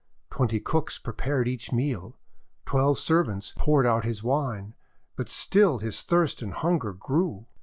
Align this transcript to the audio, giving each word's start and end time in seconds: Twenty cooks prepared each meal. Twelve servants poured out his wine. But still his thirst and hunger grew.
Twenty 0.31 0.59
cooks 0.59 0.97
prepared 0.97 1.47
each 1.47 1.71
meal. 1.71 2.17
Twelve 2.65 2.97
servants 2.97 3.53
poured 3.55 3.85
out 3.85 4.03
his 4.03 4.23
wine. 4.23 4.73
But 5.15 5.29
still 5.29 5.77
his 5.77 6.01
thirst 6.01 6.41
and 6.41 6.53
hunger 6.55 6.93
grew. 6.93 7.45